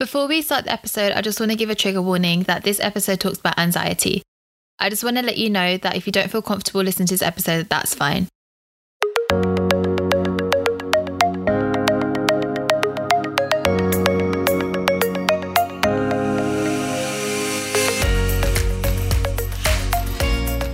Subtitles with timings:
[0.00, 2.80] Before we start the episode, I just want to give a trigger warning that this
[2.80, 4.22] episode talks about anxiety.
[4.80, 7.14] I just want to let you know that if you don't feel comfortable listening to
[7.14, 8.26] this episode, that's fine.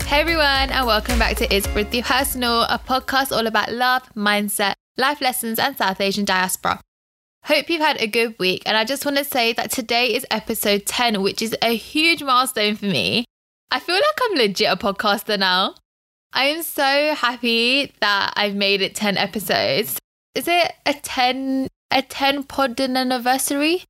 [0.06, 4.76] Hey everyone, and welcome back to It's Pretty Personal, a podcast all about love, mindset,
[4.96, 6.80] life lessons, and South Asian diaspora.
[7.44, 10.26] Hope you've had a good week, and I just want to say that today is
[10.30, 13.24] episode 10, which is a huge milestone for me.
[13.70, 15.74] I feel like I'm legit a podcaster now.
[16.32, 19.98] I am so happy that I've made it 10 episodes.
[20.34, 23.84] Is it a 10 a 10 pod anniversary?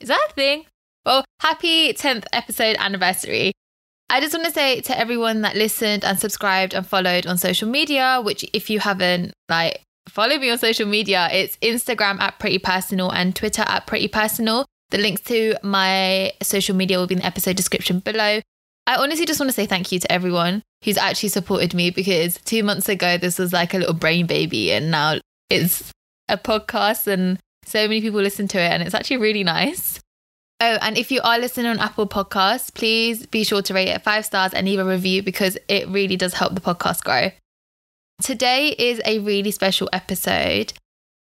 [0.00, 0.66] Is that a thing?
[1.06, 3.52] Well, happy 10th episode anniversary.
[4.10, 7.68] I just want to say to everyone that listened and subscribed and followed on social
[7.68, 11.28] media, which if you haven't, like follow me on social media.
[11.32, 14.66] It's Instagram at Pretty Personal and Twitter at Pretty Personal.
[14.90, 18.40] The links to my social media will be in the episode description below.
[18.86, 22.38] I honestly just want to say thank you to everyone who's actually supported me because
[22.44, 25.18] two months ago, this was like a little brain baby, and now
[25.50, 25.92] it's
[26.28, 30.00] a podcast, and so many people listen to it, and it's actually really nice.
[30.60, 34.02] Oh, and if you are listening on Apple Podcasts, please be sure to rate it
[34.02, 37.30] five stars and leave a review because it really does help the podcast grow.
[38.22, 40.72] Today is a really special episode,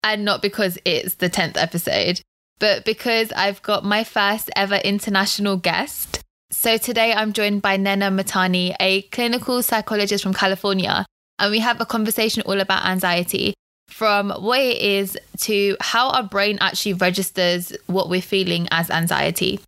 [0.04, 2.22] and not because it's the 10th episode,
[2.60, 6.22] but because I've got my first ever international guest.
[6.52, 11.06] So today I'm joined by Nena Matani, a clinical psychologist from California,
[11.40, 13.54] and we have a conversation all about anxiety
[13.88, 19.62] from what it is to how our brain actually registers what we're feeling as anxiety.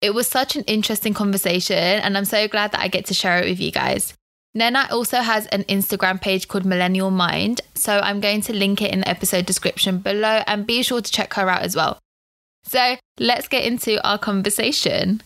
[0.00, 3.38] It was such an interesting conversation, and I'm so glad that I get to share
[3.38, 4.14] it with you guys.
[4.52, 8.90] Nena also has an Instagram page called Millennial Mind, so I'm going to link it
[8.90, 12.00] in the episode description below and be sure to check her out as well.
[12.64, 15.22] So let's get into our conversation.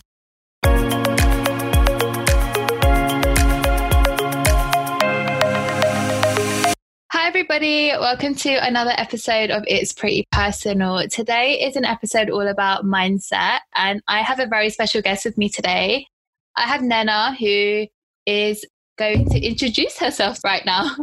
[7.11, 7.87] Hi, everybody.
[7.97, 11.07] Welcome to another episode of It's Pretty Personal.
[11.07, 15.35] Today is an episode all about mindset, and I have a very special guest with
[15.35, 16.05] me today.
[16.55, 17.87] I have Nena, who
[18.27, 18.63] is
[18.97, 20.95] going to introduce herself right now.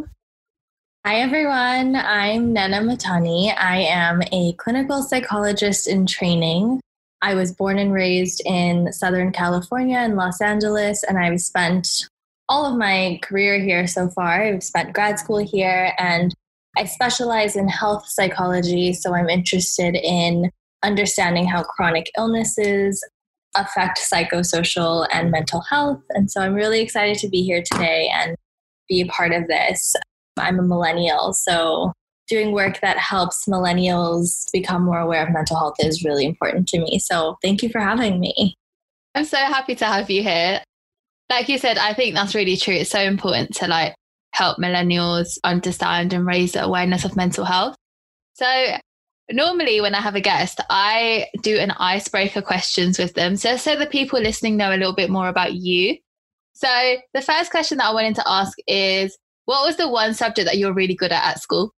[1.05, 1.95] Hi, everyone.
[1.95, 3.53] I'm Nana Matani.
[3.57, 6.79] I am a clinical psychologist in training.
[7.21, 12.07] I was born and raised in Southern California in Los Angeles, and I've spent
[12.49, 14.43] all of my career here so far.
[14.43, 16.33] I've spent grad school here, and
[16.77, 18.93] I specialize in health psychology.
[18.93, 20.49] So I'm interested in
[20.83, 23.03] understanding how chronic illnesses
[23.55, 26.01] affect psychosocial and mental health.
[26.11, 28.35] And so I'm really excited to be here today and
[28.89, 29.95] be a part of this.
[30.37, 31.91] I'm a millennial, so
[32.27, 36.79] doing work that helps millennials become more aware of mental health is really important to
[36.79, 36.97] me.
[36.99, 38.55] So thank you for having me.
[39.13, 40.63] I'm so happy to have you here.
[41.29, 42.73] Like you said, I think that's really true.
[42.73, 43.95] It's so important to like
[44.31, 47.75] help millennials understand and raise the awareness of mental health.
[48.33, 48.77] So
[49.31, 53.35] normally when I have a guest, I do an icebreaker questions with them.
[53.35, 55.97] So so the people listening know a little bit more about you.
[56.53, 60.45] So the first question that I wanted to ask is what was the one subject
[60.45, 61.73] that you were really good at at school?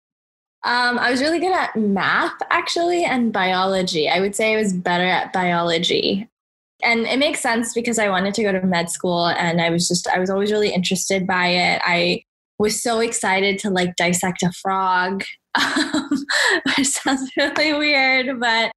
[0.63, 4.09] Um, I was really good at math, actually, and biology.
[4.09, 6.27] I would say I was better at biology.
[6.83, 9.87] And it makes sense because I wanted to go to med school and I was
[9.87, 11.81] just, I was always really interested by it.
[11.85, 12.23] I
[12.59, 15.23] was so excited to like dissect a frog,
[15.55, 16.09] um,
[16.77, 18.71] which sounds really weird, but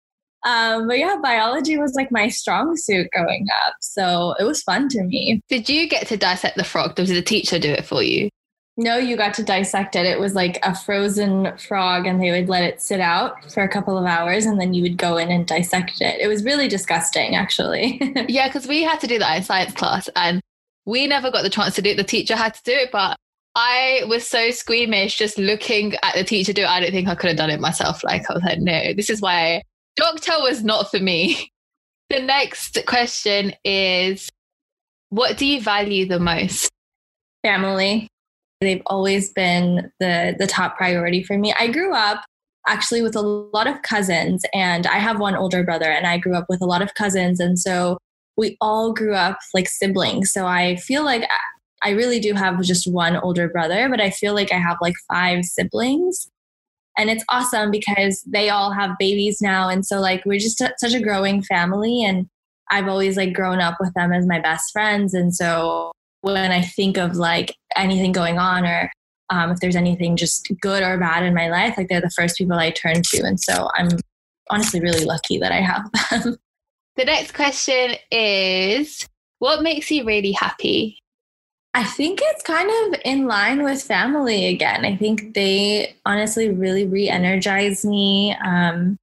[0.46, 3.74] um, but yeah, biology was like my strong suit growing up.
[3.80, 5.40] So it was fun to me.
[5.48, 6.94] Did you get to dissect the frog?
[6.94, 8.28] Did the teacher do it for you?
[8.80, 10.06] No, you got to dissect it.
[10.06, 13.68] It was like a frozen frog, and they would let it sit out for a
[13.68, 16.20] couple of hours, and then you would go in and dissect it.
[16.20, 18.00] It was really disgusting, actually.
[18.28, 20.40] yeah, because we had to do that in science class, and
[20.86, 21.96] we never got the chance to do it.
[21.96, 23.16] The teacher had to do it, but
[23.60, 26.68] I was so squeamish just looking at the teacher do it.
[26.68, 28.04] I don't think I could have done it myself.
[28.04, 29.62] Like, I was like, no, this is why
[29.96, 31.52] doctor was not for me.
[32.10, 34.30] The next question is
[35.10, 36.70] what do you value the most?
[37.44, 38.08] Family.
[38.62, 41.52] They've always been the the top priority for me.
[41.60, 42.24] I grew up
[42.66, 46.34] actually with a lot of cousins and I have one older brother and I grew
[46.34, 47.98] up with a lot of cousins and so
[48.38, 50.32] we all grew up like siblings.
[50.32, 51.24] So I feel like
[51.82, 54.94] I really do have just one older brother, but I feel like I have like
[55.10, 56.28] five siblings.
[56.96, 60.94] And it's awesome because they all have babies now and so like we're just such
[60.94, 62.26] a growing family and
[62.72, 65.92] I've always like grown up with them as my best friends and so
[66.22, 68.90] when I think of like anything going on or
[69.30, 72.36] um, if there's anything just good or bad in my life, like they're the first
[72.36, 73.22] people I turn to.
[73.22, 73.88] And so I'm
[74.50, 76.36] honestly really lucky that I have them.
[76.96, 79.06] The next question is
[79.38, 80.98] what makes you really happy?
[81.78, 84.84] I think it's kind of in line with family again.
[84.84, 88.34] I think they honestly really re energize me.
[88.44, 88.96] Um,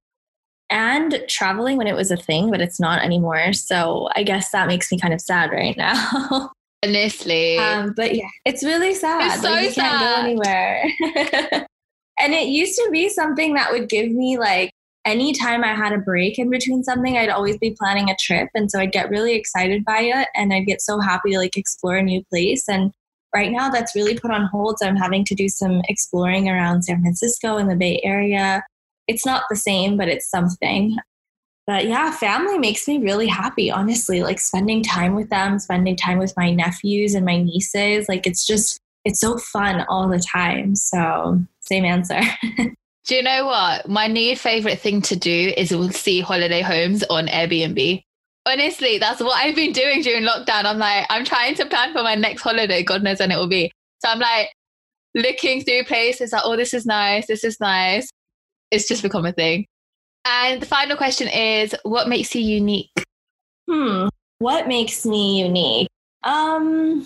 [0.68, 3.54] and traveling when it was a thing, but it's not anymore.
[3.54, 6.50] So I guess that makes me kind of sad right now.
[6.84, 7.56] Honestly.
[7.56, 9.22] Um, but yeah, it's really sad.
[9.22, 9.90] It's so like you sad.
[9.90, 10.84] can't go anywhere.
[12.20, 14.70] and it used to be something that would give me like
[15.06, 18.50] anytime I had a break in between something, I'd always be planning a trip.
[18.54, 21.56] And so I'd get really excited by it and I'd get so happy to like
[21.56, 22.68] explore a new place.
[22.68, 22.92] And
[23.34, 24.78] right now that's really put on hold.
[24.78, 28.64] So I'm having to do some exploring around San Francisco and the Bay Area.
[29.06, 30.96] It's not the same, but it's something.
[31.66, 34.22] But yeah, family makes me really happy, honestly.
[34.22, 38.08] Like spending time with them, spending time with my nephews and my nieces.
[38.08, 40.74] Like it's just, it's so fun all the time.
[40.74, 42.20] So, same answer.
[43.06, 43.88] Do you know what?
[43.88, 48.02] My new favorite thing to do is see holiday homes on Airbnb.
[48.44, 50.64] Honestly, that's what I've been doing during lockdown.
[50.64, 52.82] I'm like, I'm trying to plan for my next holiday.
[52.82, 53.70] God knows when it will be.
[54.02, 54.48] So I'm like
[55.14, 57.28] looking through places like, oh, this is nice.
[57.28, 58.08] This is nice.
[58.72, 59.66] It's just become a thing.
[60.24, 62.90] And the final question is what makes you unique?
[63.70, 64.08] Hmm.
[64.38, 65.88] What makes me unique?
[66.24, 67.04] Um,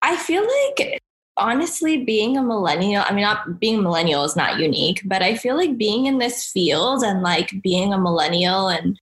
[0.00, 1.00] I feel like
[1.38, 5.56] honestly being a millennial i mean not being millennial is not unique but i feel
[5.56, 9.00] like being in this field and like being a millennial and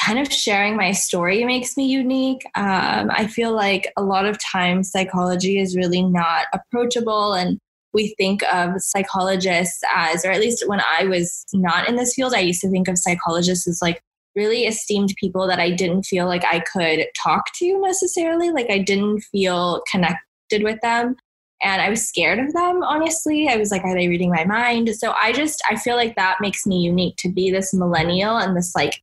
[0.00, 2.42] kind of sharing my story makes me unique.
[2.54, 7.58] Um, i feel like a lot of times psychology is really not approachable and
[7.92, 12.34] we think of psychologists as or at least when i was not in this field
[12.34, 14.00] i used to think of psychologists as like
[14.36, 18.78] really esteemed people that i didn't feel like i could talk to necessarily like i
[18.78, 21.16] didn't feel connected with them
[21.62, 23.48] and I was scared of them, honestly.
[23.48, 24.94] I was like, are they reading my mind?
[24.96, 28.56] So I just, I feel like that makes me unique to be this millennial and
[28.56, 29.02] this like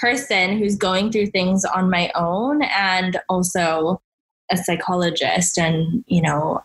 [0.00, 4.00] person who's going through things on my own and also
[4.50, 6.60] a psychologist and, you know,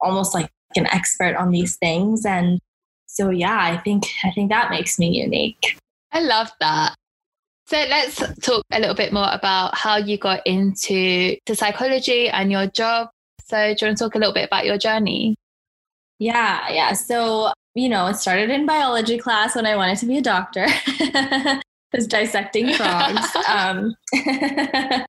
[0.00, 2.24] almost like an expert on these things.
[2.24, 2.58] And
[3.06, 5.76] so, yeah, I think, I think that makes me unique.
[6.12, 6.94] I love that.
[7.66, 12.50] So let's talk a little bit more about how you got into to psychology and
[12.50, 13.10] your job
[13.50, 15.36] so, do you want to talk a little bit about your journey?
[16.18, 16.92] Yeah, yeah.
[16.92, 20.66] So, you know, it started in biology class when I wanted to be a doctor.
[21.92, 23.36] was dissecting frogs.
[23.48, 23.94] um,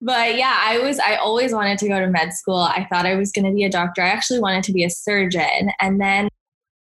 [0.00, 2.56] but yeah, I was, I always wanted to go to med school.
[2.56, 4.02] I thought I was going to be a doctor.
[4.02, 5.70] I actually wanted to be a surgeon.
[5.80, 6.28] And then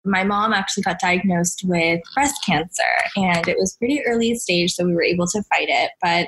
[0.03, 2.83] my mom actually got diagnosed with breast cancer
[3.15, 4.73] and it was pretty early stage.
[4.73, 5.91] So we were able to fight it.
[6.01, 6.27] But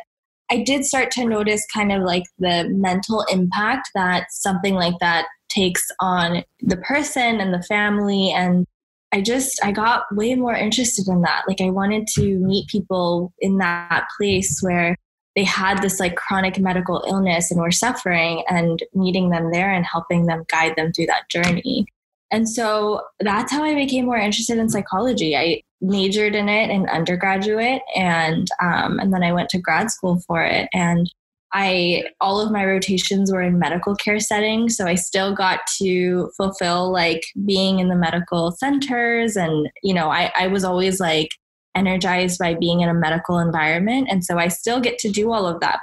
[0.54, 5.26] I did start to notice kind of like the mental impact that something like that
[5.50, 8.68] takes on the person and the family and
[9.12, 11.44] I just I got way more interested in that.
[11.48, 14.96] Like I wanted to meet people in that place where
[15.36, 19.86] they had this like chronic medical illness and were suffering and meeting them there and
[19.86, 21.88] helping them guide them through that journey.
[22.30, 25.36] And so that's how I became more interested in psychology.
[25.36, 30.21] I majored in it in undergraduate and um, and then I went to grad school
[30.25, 31.12] for it and
[31.53, 36.31] I all of my rotations were in medical care settings so I still got to
[36.38, 41.30] fulfill like being in the medical centers and you know I, I was always like
[41.75, 45.45] energized by being in a medical environment and so I still get to do all
[45.45, 45.80] of that.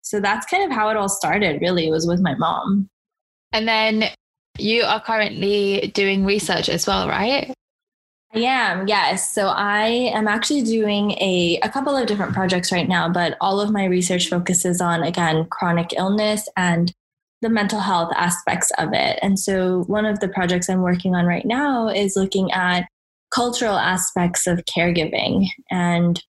[0.00, 2.88] So that's kind of how it all started really was with my mom.
[3.52, 4.04] And then
[4.58, 7.52] you are currently doing research as well right
[8.34, 9.34] I am, yes.
[9.34, 13.60] So I am actually doing a, a couple of different projects right now, but all
[13.60, 16.94] of my research focuses on, again, chronic illness and
[17.42, 19.18] the mental health aspects of it.
[19.20, 22.86] And so one of the projects I'm working on right now is looking at
[23.34, 26.22] cultural aspects of caregiving and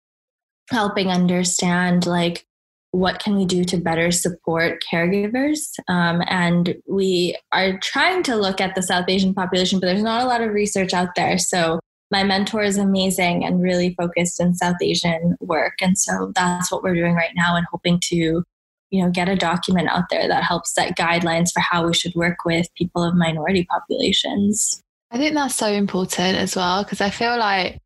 [0.72, 2.46] helping understand like
[2.92, 8.62] what can we do to better support caregivers um, and we are trying to look
[8.62, 11.80] at the south asian population but there's not a lot of research out there so
[12.14, 15.74] my mentor is amazing and really focused in South Asian work.
[15.82, 18.44] And so that's what we're doing right now and hoping to,
[18.92, 22.14] you know, get a document out there that helps set guidelines for how we should
[22.14, 24.80] work with people of minority populations.
[25.10, 27.80] I think that's so important as well because I feel like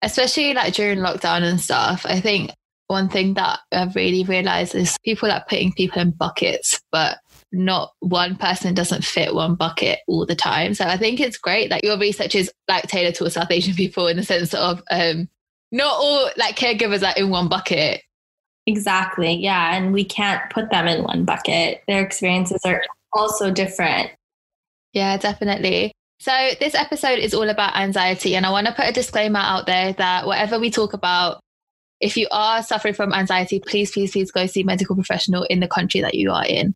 [0.00, 2.52] especially like during lockdown and stuff, I think
[2.86, 7.18] one thing that I've really realized is people are putting people in buckets, but
[7.52, 10.74] not one person doesn't fit one bucket all the time.
[10.74, 14.06] So I think it's great that your research is like tailored towards South Asian people
[14.06, 15.28] in the sense of um,
[15.70, 18.02] not all like caregivers are in one bucket.
[18.66, 19.34] Exactly.
[19.34, 19.76] Yeah.
[19.76, 21.82] And we can't put them in one bucket.
[21.88, 22.82] Their experiences are
[23.12, 24.10] also different.
[24.92, 25.92] Yeah, definitely.
[26.20, 28.36] So this episode is all about anxiety.
[28.36, 31.40] And I want to put a disclaimer out there that whatever we talk about
[32.02, 35.60] if you are suffering from anxiety, please, please, please go see a medical professional in
[35.60, 36.74] the country that you are in.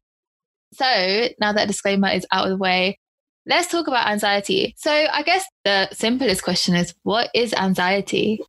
[0.76, 2.98] So now that disclaimer is out of the way,
[3.46, 4.74] let's talk about anxiety.
[4.76, 8.40] So I guess the simplest question is what is anxiety?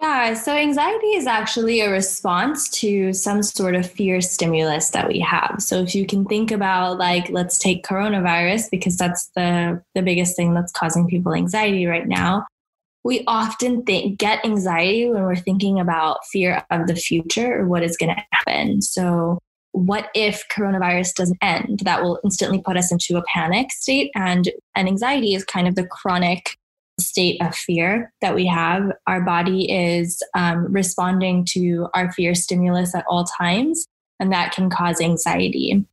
[0.00, 5.18] Yeah, so anxiety is actually a response to some sort of fear stimulus that we
[5.18, 5.56] have.
[5.58, 10.36] So if you can think about like let's take coronavirus because that's the the biggest
[10.36, 12.46] thing that's causing people anxiety right now.
[13.02, 17.82] We often think get anxiety when we're thinking about fear of the future or what
[17.82, 18.82] is going to happen.
[18.82, 19.40] So
[19.72, 21.80] what if coronavirus doesn't end?
[21.84, 25.74] That will instantly put us into a panic state and and anxiety is kind of
[25.74, 26.56] the chronic
[27.00, 28.90] state of fear that we have.
[29.06, 33.86] Our body is um, responding to our fear stimulus at all times,
[34.18, 35.84] and that can cause anxiety.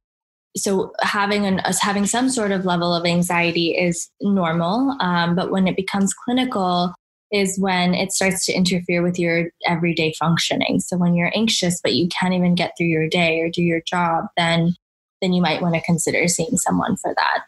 [0.57, 5.51] So having an us having some sort of level of anxiety is normal, um, but
[5.51, 6.93] when it becomes clinical,
[7.35, 10.79] is when it starts to interfere with your everyday functioning.
[10.79, 13.81] So when you're anxious but you can't even get through your day or do your
[13.81, 14.73] job, then
[15.21, 17.45] then you might want to consider seeing someone for that.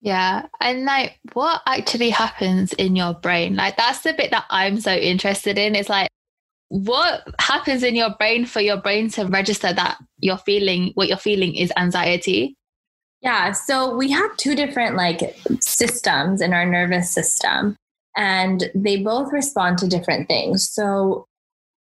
[0.00, 0.46] Yeah.
[0.60, 3.54] And like what actually happens in your brain?
[3.54, 5.76] Like that's the bit that I'm so interested in.
[5.76, 6.08] It's like
[6.68, 11.18] what happens in your brain for your brain to register that you're feeling what you're
[11.18, 12.56] feeling is anxiety?
[13.20, 17.76] Yeah, so we have two different like systems in our nervous system
[18.16, 20.68] and they both respond to different things.
[20.68, 21.26] So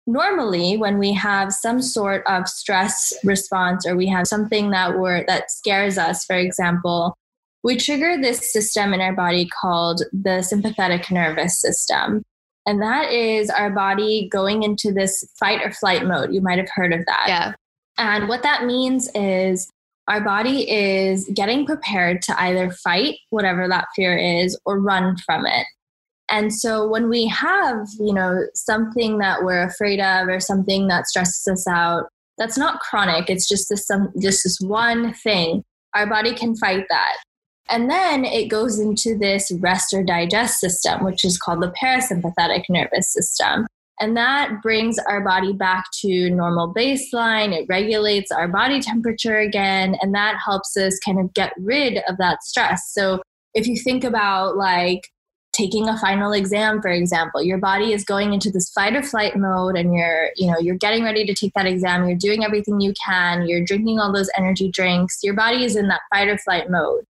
[0.08, 5.26] normally when we have some sort of stress response or we have something that we're
[5.26, 7.16] that scares us, for example,
[7.64, 12.24] we trigger this system in our body called the sympathetic nervous system.
[12.66, 16.34] And that is our body going into this fight or flight mode.
[16.34, 17.26] You might have heard of that.
[17.28, 17.54] Yeah.
[17.98, 19.70] And what that means is
[20.08, 25.46] our body is getting prepared to either fight whatever that fear is or run from
[25.46, 25.68] it.
[26.32, 31.08] And so when we have, you know, something that we're afraid of or something that
[31.08, 33.30] stresses us out, that's not chronic.
[33.30, 35.64] It's just this some just this one thing.
[35.96, 37.18] Our body can fight that.
[37.70, 42.64] And then it goes into this rest or digest system, which is called the parasympathetic
[42.70, 43.68] nervous system.
[44.00, 47.54] And that brings our body back to normal baseline.
[47.54, 52.18] It regulates our body temperature again, and that helps us kind of get rid of
[52.18, 52.92] that stress.
[52.94, 53.22] So
[53.54, 55.02] if you think about like
[55.60, 59.36] taking a final exam for example your body is going into this fight or flight
[59.36, 62.80] mode and you're you know you're getting ready to take that exam you're doing everything
[62.80, 66.38] you can you're drinking all those energy drinks your body is in that fight or
[66.38, 67.04] flight mode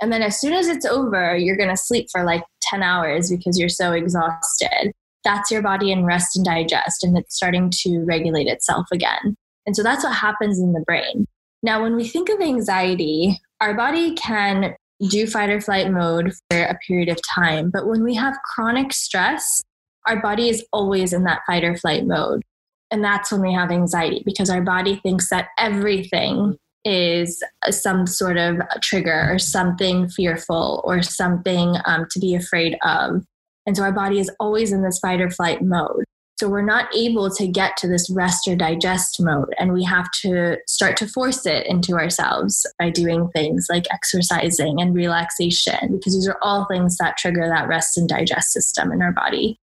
[0.00, 3.30] and then as soon as it's over, you're going to sleep for like 10 hours
[3.30, 4.92] because you're so exhausted.
[5.24, 9.36] That's your body in rest and digest, and it's starting to regulate itself again.
[9.66, 11.26] And so that's what happens in the brain.
[11.62, 14.74] Now, when we think of anxiety, our body can
[15.08, 17.70] do fight or flight mode for a period of time.
[17.70, 19.62] But when we have chronic stress,
[20.06, 22.42] our body is always in that fight or flight mode.
[22.90, 28.36] And that's when we have anxiety because our body thinks that everything is some sort
[28.36, 33.22] of trigger or something fearful or something um, to be afraid of.
[33.66, 36.04] And so our body is always in this fight or flight mode.
[36.40, 39.54] So we're not able to get to this rest or digest mode.
[39.58, 44.80] And we have to start to force it into ourselves by doing things like exercising
[44.80, 49.02] and relaxation, because these are all things that trigger that rest and digest system in
[49.02, 49.58] our body.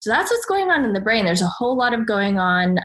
[0.00, 1.26] So that's what's going on in the brain.
[1.26, 2.78] There's a whole lot of going on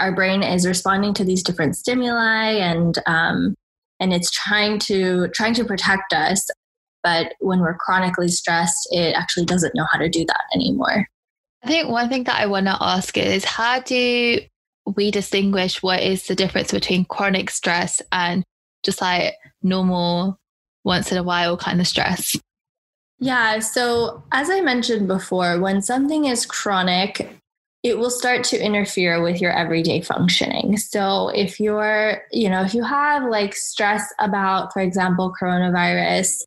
[0.00, 3.54] our brain is responding to these different stimuli and um,
[4.00, 6.44] and it's trying to trying to protect us
[7.04, 11.06] but when we're chronically stressed it actually doesn't know how to do that anymore
[11.62, 14.38] i think one thing that i want to ask is how do
[14.96, 18.44] we distinguish what is the difference between chronic stress and
[18.82, 20.38] just like normal
[20.84, 22.38] once in a while kind of stress
[23.18, 27.38] yeah so as i mentioned before when something is chronic
[27.82, 30.76] it will start to interfere with your everyday functioning.
[30.76, 36.42] So if you're, you know, if you have like stress about, for example, coronavirus,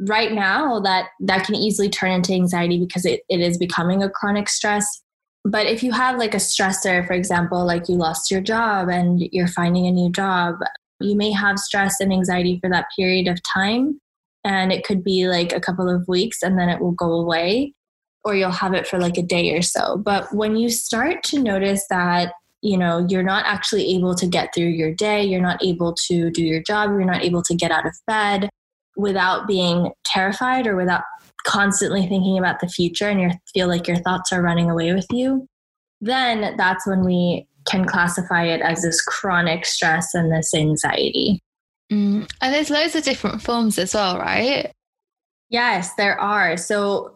[0.00, 4.10] right now that that can easily turn into anxiety because it, it is becoming a
[4.10, 5.02] chronic stress.
[5.44, 9.22] But if you have like a stressor, for example, like you lost your job and
[9.32, 10.56] you're finding a new job,
[11.00, 14.00] you may have stress and anxiety for that period of time.
[14.44, 17.74] And it could be like a couple of weeks and then it will go away
[18.24, 19.98] or you'll have it for like a day or so.
[19.98, 24.52] But when you start to notice that, you know, you're not actually able to get
[24.52, 27.70] through your day, you're not able to do your job, you're not able to get
[27.70, 28.48] out of bed
[28.96, 31.02] without being terrified or without
[31.44, 35.06] constantly thinking about the future and you feel like your thoughts are running away with
[35.12, 35.46] you,
[36.00, 41.40] then that's when we can classify it as this chronic stress and this anxiety.
[41.92, 42.28] Mm.
[42.40, 44.72] And there's loads of different forms as well, right?
[45.50, 46.56] Yes, there are.
[46.56, 47.12] So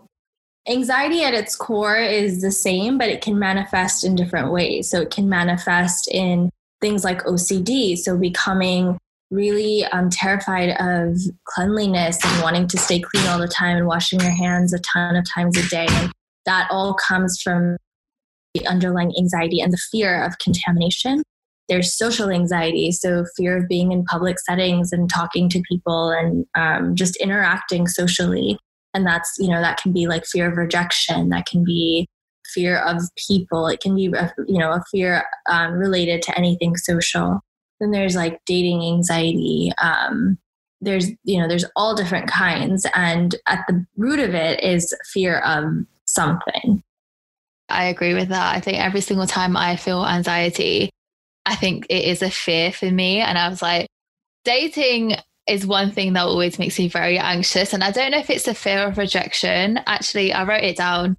[0.69, 4.89] anxiety at its core is the same, but it can manifest in different ways.
[4.89, 7.97] So it can manifest in things like OCD.
[7.97, 8.99] So becoming
[9.31, 14.21] really um, terrified of cleanliness and wanting to stay clean all the time and washing
[14.21, 15.87] your hands a ton of times a day.
[15.89, 16.13] And
[16.47, 17.77] that all comes from
[18.55, 21.23] the underlying anxiety and the fear of contamination.
[21.69, 26.45] There's social anxiety, so fear of being in public settings and talking to people and
[26.57, 28.59] um, just interacting socially.
[28.93, 32.09] And that's, you know, that can be like fear of rejection, that can be
[32.53, 34.13] fear of people, it can be,
[34.49, 37.41] you know, a fear um, related to anything social.
[37.81, 39.73] Then there's like dating anxiety.
[39.79, 40.39] Um,
[40.81, 42.87] there's, you know, there's all different kinds.
[42.95, 45.65] And at the root of it is fear of
[46.07, 46.83] something.
[47.69, 48.57] I agree with that.
[48.57, 50.91] I think every single time I feel anxiety,
[51.47, 53.21] I think it is a fear for me.
[53.21, 53.89] And I was like,
[54.45, 57.73] dating is one thing that always makes me very anxious.
[57.73, 59.81] And I don't know if it's a fear of rejection.
[59.87, 61.17] Actually, I wrote it down.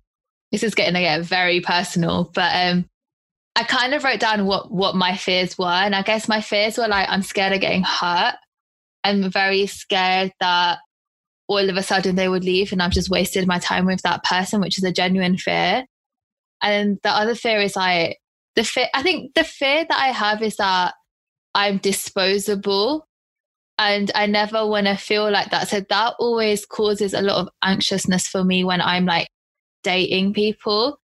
[0.51, 2.85] This is getting get very personal, but um,
[3.55, 6.77] I kind of wrote down what what my fears were, and I guess my fears
[6.77, 8.35] were like I'm scared of getting hurt.
[9.03, 10.79] I'm very scared that
[11.47, 14.23] all of a sudden they would leave and I've just wasted my time with that
[14.23, 15.85] person, which is a genuine fear.
[16.61, 18.19] And the other fear is like
[18.55, 18.87] the fear.
[18.93, 20.93] I think the fear that I have is that
[21.53, 23.07] I'm disposable,
[23.77, 25.67] and I never want to feel like that.
[25.67, 29.27] So that always causes a lot of anxiousness for me when I'm like
[29.83, 31.00] dating people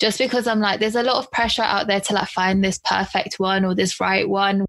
[0.00, 2.80] just because I'm like, there's a lot of pressure out there to like find this
[2.82, 4.64] perfect one or this right one.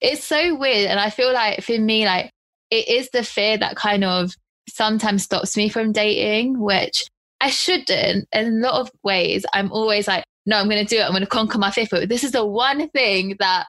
[0.00, 0.88] It's so weird.
[0.88, 2.30] And I feel like for me, like
[2.70, 4.32] it is the fear that kind of
[4.68, 7.04] sometimes stops me from dating, which
[7.40, 8.28] I shouldn't.
[8.32, 11.04] In a lot of ways, I'm always like, no, I'm going to do it.
[11.04, 11.86] I'm going to conquer my fear.
[11.90, 13.66] But this is the one thing that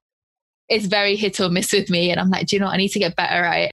[0.69, 2.11] is very hit or miss with me.
[2.11, 2.75] And I'm like, do you know what?
[2.75, 3.71] I need to get better at it.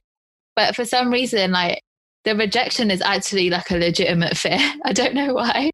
[0.55, 1.81] But for some reason, like
[2.23, 4.59] the rejection is actually like a legitimate fear.
[4.83, 5.69] I don't know why.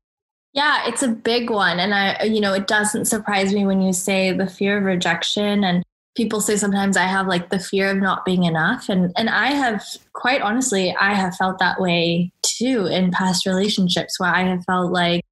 [0.54, 1.80] Yeah, it's a big one.
[1.80, 5.64] And I, you know, it doesn't surprise me when you say the fear of rejection.
[5.64, 5.84] And
[6.16, 8.90] people say sometimes I have like the fear of not being enough.
[8.90, 9.84] And, and I have,
[10.14, 14.92] quite honestly, I have felt that way too in past relationships where I have felt
[14.92, 15.24] like,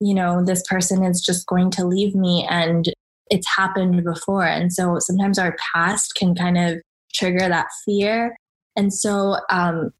[0.00, 2.92] you know, this person is just going to leave me and
[3.30, 4.44] it's happened before.
[4.44, 6.82] And so sometimes our past can kind of
[7.14, 8.34] trigger that fear.
[8.76, 9.92] And so um,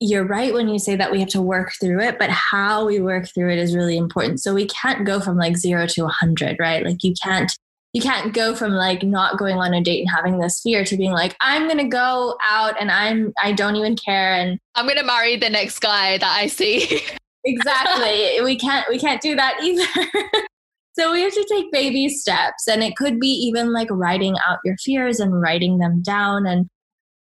[0.00, 3.00] you're right when you say that we have to work through it, but how we
[3.00, 4.40] work through it is really important.
[4.40, 6.84] So we can't go from like zero to a hundred, right?
[6.84, 7.52] Like you can't
[7.94, 10.96] you can't go from like not going on a date and having this fear to
[10.96, 14.84] being like i'm going to go out and i'm i don't even care and i'm
[14.84, 17.00] going to marry the next guy that i see
[17.44, 19.86] exactly we can't we can't do that either
[20.92, 24.58] so we have to take baby steps and it could be even like writing out
[24.64, 26.68] your fears and writing them down and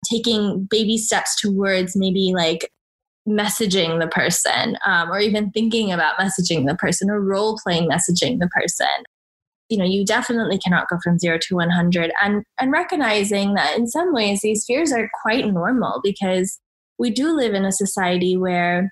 [0.05, 2.71] taking baby steps towards maybe like
[3.29, 8.39] messaging the person um, or even thinking about messaging the person or role playing messaging
[8.39, 8.89] the person.
[9.69, 13.87] You know you definitely cannot go from 0 to 100 and and recognizing that in
[13.87, 16.59] some ways these fears are quite normal because
[16.99, 18.91] we do live in a society where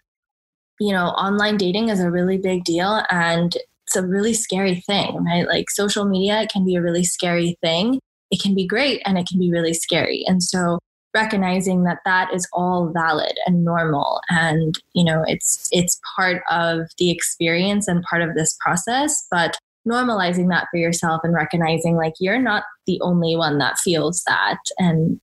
[0.79, 5.25] you know online dating is a really big deal and it's a really scary thing
[5.25, 5.47] right?
[5.49, 7.99] Like social media can be a really scary thing.
[8.31, 10.25] It can be great and it can be really scary.
[10.27, 10.79] And so
[11.14, 14.21] recognizing that that is all valid and normal.
[14.29, 19.59] And you know it's it's part of the experience and part of this process but
[19.87, 24.59] normalizing that for yourself and recognizing like you're not the only one that feels that.
[24.79, 25.21] And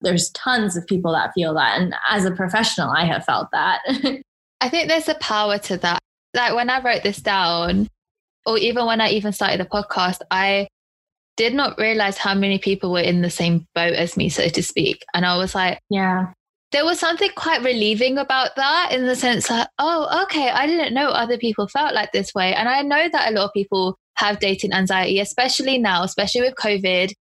[0.00, 1.80] there's tons of people that feel that.
[1.80, 3.80] And as a professional i have felt that.
[4.60, 5.98] I think there's a power to that.
[6.34, 7.88] Like when i wrote this down
[8.46, 10.66] or even when i even started the podcast i
[11.36, 14.62] did not realize how many people were in the same boat as me, so to
[14.62, 15.04] speak.
[15.14, 16.32] And I was like, yeah.
[16.72, 20.94] There was something quite relieving about that in the sense that, oh, okay, I didn't
[20.94, 22.52] know other people felt like this way.
[22.52, 26.54] And I know that a lot of people have dating anxiety, especially now, especially with
[26.56, 27.12] COVID.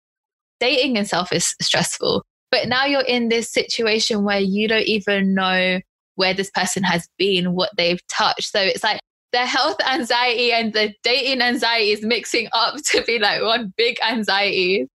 [0.58, 2.22] Dating itself is stressful.
[2.50, 5.80] But now you're in this situation where you don't even know
[6.14, 8.50] where this person has been, what they've touched.
[8.50, 9.00] So it's like
[9.32, 13.96] the health anxiety and the dating anxiety is mixing up to be like one big
[14.06, 14.88] anxiety.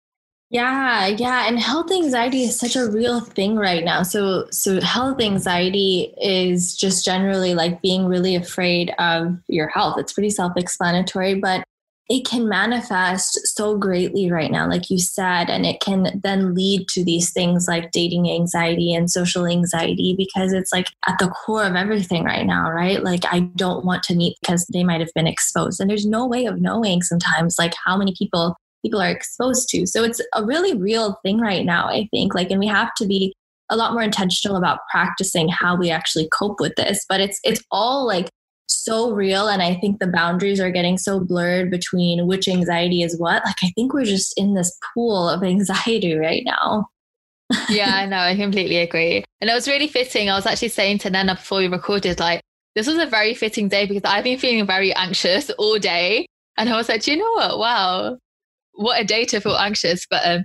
[0.50, 4.04] Yeah, yeah, and health anxiety is such a real thing right now.
[4.04, 9.98] So so health anxiety is just generally like being really afraid of your health.
[9.98, 11.64] It's pretty self-explanatory, but
[12.10, 16.86] it can manifest so greatly right now, like you said, and it can then lead
[16.88, 21.64] to these things like dating anxiety and social anxiety because it's like at the core
[21.64, 23.02] of everything right now, right?
[23.02, 25.80] Like, I don't want to meet because they might have been exposed.
[25.80, 29.86] And there's no way of knowing sometimes, like, how many people people are exposed to.
[29.86, 32.34] So it's a really real thing right now, I think.
[32.34, 33.32] Like, and we have to be
[33.70, 37.06] a lot more intentional about practicing how we actually cope with this.
[37.08, 38.28] But it's it's all like
[38.66, 39.48] so real.
[39.48, 43.44] And I think the boundaries are getting so blurred between which anxiety is what.
[43.44, 46.88] Like, I think we're just in this pool of anxiety right now.
[47.68, 48.18] yeah, I know.
[48.18, 49.24] I completely agree.
[49.40, 50.30] And it was really fitting.
[50.30, 52.40] I was actually saying to Nana before we recorded, like,
[52.74, 56.26] this was a very fitting day because I've been feeling very anxious all day.
[56.56, 57.58] And I was like, you know what?
[57.58, 58.18] Wow,
[58.74, 60.06] what a day to feel anxious.
[60.08, 60.44] But um,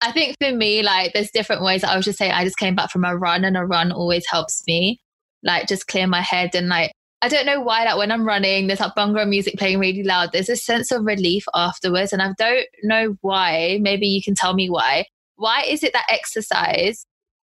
[0.00, 1.84] I think for me, like, there's different ways.
[1.84, 4.24] I was just saying, I just came back from a run, and a run always
[4.28, 5.00] helps me,
[5.42, 6.54] like, just clear my head.
[6.54, 9.78] And, like, I don't know why, that when I'm running, there's like Bhangra music playing
[9.78, 10.32] really loud.
[10.32, 12.12] There's a sense of relief afterwards.
[12.12, 13.78] And I don't know why.
[13.80, 15.06] Maybe you can tell me why.
[15.36, 17.06] Why is it that exercise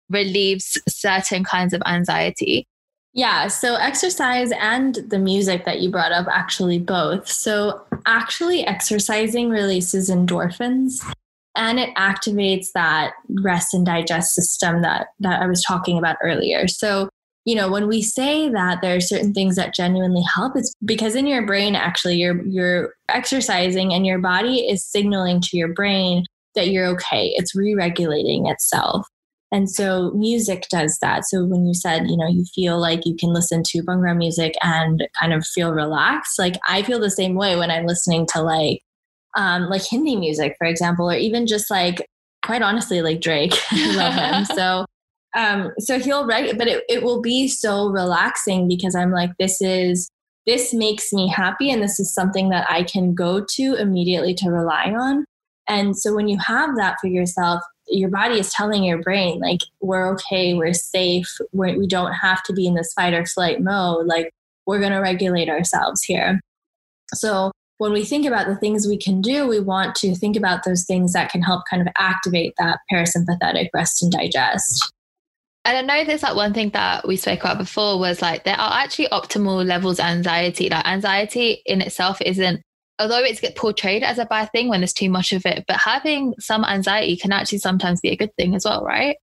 [0.10, 2.68] relieves certain kinds of anxiety?
[3.14, 7.28] Yeah, so exercise and the music that you brought up, actually, both.
[7.28, 11.04] So, actually, exercising releases endorphins
[11.56, 16.68] and it activates that rest and digest system that, that I was talking about earlier.
[16.68, 17.10] So,
[17.46, 21.16] you know, when we say that there are certain things that genuinely help, it's because
[21.16, 26.26] in your brain, actually, you're, you're exercising and your body is signaling to your brain
[26.56, 27.34] that you're okay.
[27.36, 29.08] It's re regulating itself.
[29.52, 31.26] And so music does that.
[31.26, 34.54] So when you said, you know, you feel like you can listen to Bhangra music
[34.62, 38.42] and kind of feel relaxed, like I feel the same way when I'm listening to
[38.42, 38.82] like
[39.36, 42.06] um like Hindi music, for example, or even just like
[42.46, 43.54] quite honestly, like Drake.
[43.72, 44.46] I love him.
[44.56, 44.86] So
[45.40, 49.62] um so he'll reg but it, it will be so relaxing because I'm like, this
[49.62, 50.10] is
[50.46, 54.50] this makes me happy and this is something that I can go to immediately to
[54.50, 55.26] rely on.
[55.68, 59.62] And so when you have that for yourself, your body is telling your brain like
[59.82, 63.26] we're okay we're safe we're, we do not have to be in this fight or
[63.26, 64.32] flight mode like
[64.66, 66.40] we're going to regulate ourselves here
[67.14, 70.64] so when we think about the things we can do we want to think about
[70.64, 74.92] those things that can help kind of activate that parasympathetic rest and digest
[75.70, 78.60] and I know there's like one thing that we spoke about before was like there
[78.60, 80.70] are actually optimal levels of anxiety.
[80.70, 82.62] Like anxiety in itself isn't
[83.00, 85.78] although it's get portrayed as a bad thing when there's too much of it, but
[85.78, 89.16] having some anxiety can actually sometimes be a good thing as well, right?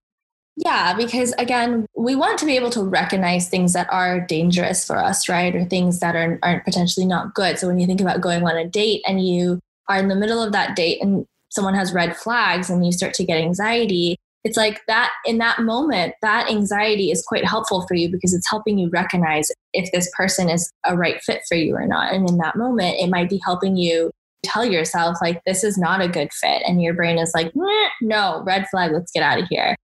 [0.57, 4.97] Yeah, because again, we want to be able to recognize things that are dangerous for
[4.97, 5.55] us, right?
[5.55, 7.59] Or things that are, aren't potentially not good.
[7.59, 10.43] So when you think about going on a date and you are in the middle
[10.43, 14.57] of that date and someone has red flags and you start to get anxiety, it's
[14.57, 18.79] like that in that moment, that anxiety is quite helpful for you because it's helping
[18.79, 22.15] you recognize if this person is a right fit for you or not.
[22.15, 24.13] And in that moment, it might be helping you
[24.45, 26.63] tell yourself, like, this is not a good fit.
[26.65, 27.53] And your brain is like,
[28.01, 29.75] no, red flag, let's get out of here.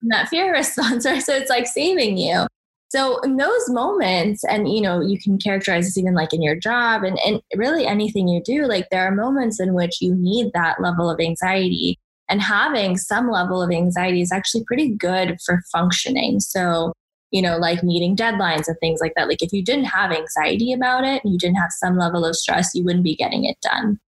[0.00, 2.46] And that fear response, so it's like saving you.
[2.88, 6.56] So in those moments, and you know, you can characterize this even like in your
[6.56, 10.52] job and, and really anything you do, like there are moments in which you need
[10.54, 11.98] that level of anxiety
[12.30, 16.38] and having some level of anxiety is actually pretty good for functioning.
[16.38, 16.92] So,
[17.32, 19.28] you know, like meeting deadlines and things like that.
[19.28, 22.36] Like if you didn't have anxiety about it and you didn't have some level of
[22.36, 23.98] stress, you wouldn't be getting it done.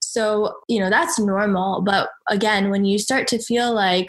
[0.00, 1.82] So, you know, that's normal.
[1.82, 4.08] But again, when you start to feel like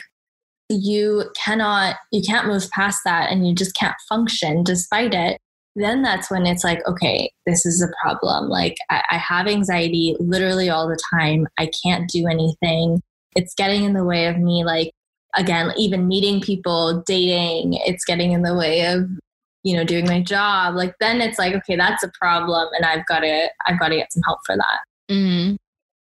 [0.70, 5.40] you cannot, you can't move past that and you just can't function despite it,
[5.76, 8.50] then that's when it's like, okay, this is a problem.
[8.50, 11.48] Like I, I have anxiety literally all the time.
[11.58, 13.02] I can't do anything
[13.36, 14.92] it's getting in the way of me like
[15.36, 19.08] again even meeting people dating it's getting in the way of
[19.64, 23.06] you know doing my job like then it's like okay that's a problem and i've
[23.08, 24.80] got to i've got to get some help for that.
[25.12, 25.58] Mm.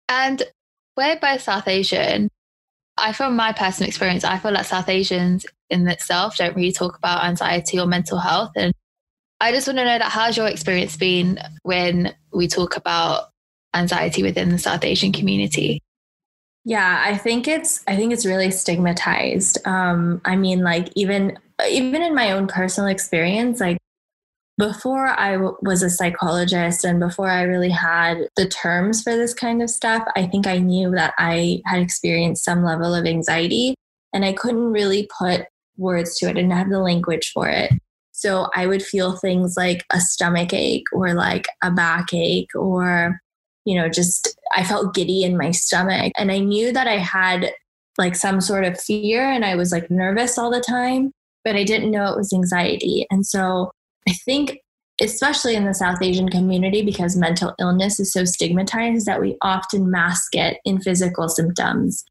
[0.09, 0.43] and
[0.95, 2.29] we're both south asian.
[2.95, 6.97] I from my personal experience i feel like south asians in itself don't really talk
[6.97, 8.73] about anxiety or mental health and
[9.41, 13.29] i just want to know that how's your experience been when we talk about
[13.75, 15.81] anxiety within the south asian community
[16.65, 19.65] yeah, I think it's I think it's really stigmatized.
[19.67, 21.37] Um, I mean, like even
[21.69, 23.77] even in my own personal experience, like
[24.57, 29.33] before I w- was a psychologist and before I really had the terms for this
[29.33, 33.75] kind of stuff, I think I knew that I had experienced some level of anxiety,
[34.13, 35.45] and I couldn't really put
[35.77, 36.31] words to it.
[36.31, 37.71] I didn't have the language for it.
[38.11, 43.19] So I would feel things like a stomach ache or like a backache or
[43.65, 46.11] you know, just I felt giddy in my stomach.
[46.17, 47.51] And I knew that I had
[47.97, 51.11] like some sort of fear and I was like nervous all the time,
[51.43, 53.05] but I didn't know it was anxiety.
[53.09, 53.71] And so
[54.07, 54.59] I think,
[55.01, 59.89] especially in the South Asian community, because mental illness is so stigmatized, that we often
[59.89, 62.03] mask it in physical symptoms.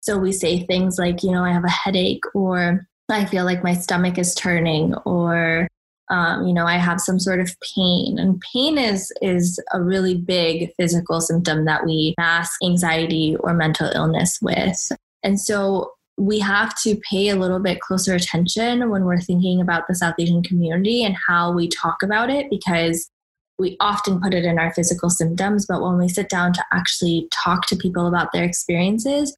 [0.00, 3.64] So we say things like, you know, I have a headache, or I feel like
[3.64, 5.68] my stomach is turning, or
[6.10, 10.14] um, you know i have some sort of pain and pain is is a really
[10.14, 14.90] big physical symptom that we mask anxiety or mental illness with
[15.22, 19.86] and so we have to pay a little bit closer attention when we're thinking about
[19.86, 23.10] the South Asian community and how we talk about it because
[23.58, 27.28] we often put it in our physical symptoms, but when we sit down to actually
[27.32, 29.36] talk to people about their experiences,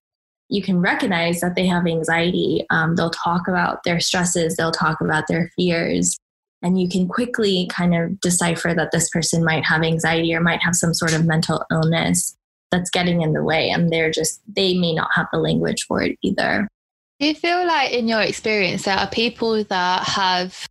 [0.48, 2.64] you can recognize that they have anxiety.
[2.70, 6.18] Um, they'll talk about their stresses, they'll talk about their fears,
[6.62, 10.62] and you can quickly kind of decipher that this person might have anxiety or might
[10.62, 12.36] have some sort of mental illness
[12.70, 16.02] that's getting in the way and they're just they may not have the language for
[16.02, 16.68] it either
[17.18, 20.66] do you feel like in your experience there are people that have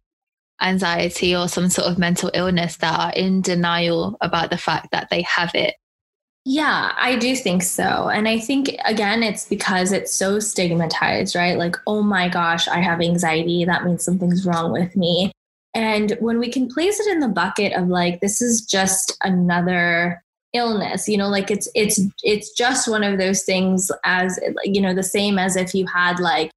[0.62, 5.10] anxiety or some sort of mental illness that are in denial about the fact that
[5.10, 5.76] they have it
[6.50, 8.08] yeah, I do think so.
[8.08, 11.58] And I think, again, it's because it's so stigmatized, right?
[11.58, 13.66] Like, oh my gosh, I have anxiety.
[13.66, 15.34] That means something's wrong with me.
[15.78, 20.24] And when we can place it in the bucket of like, this is just another
[20.54, 24.94] illness you know like it's it's it's just one of those things as you know
[24.94, 26.50] the same as if you had like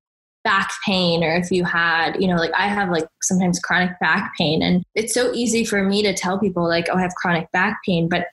[0.44, 4.32] back pain or if you had you know like i have like sometimes chronic back
[4.38, 4.62] pain.
[4.62, 7.80] And it's so easy for me to tell people like oh i have chronic back
[7.84, 8.28] pain but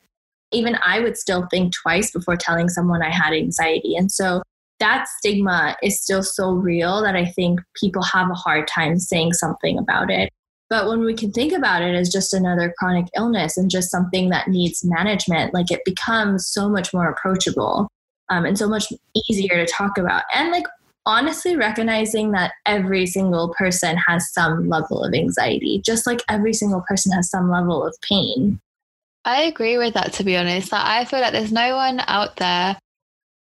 [0.54, 3.96] even i would still think twice before telling someone i had anxiety.
[3.96, 4.44] And so
[4.80, 9.34] that stigma is still so real that i think people have a hard time saying
[9.34, 10.32] something about it
[10.70, 14.30] but when we can think about it as just another chronic illness and just something
[14.30, 17.88] that needs management, like it becomes so much more approachable
[18.30, 18.92] um, and so much
[19.30, 20.24] easier to talk about.
[20.34, 20.66] And like
[21.06, 26.84] honestly recognizing that every single person has some level of anxiety, just like every single
[26.88, 28.60] person has some level of pain.
[29.24, 30.74] I agree with that, to be honest.
[30.74, 32.78] I feel like there's no one out there